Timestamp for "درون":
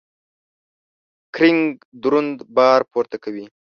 2.01-2.27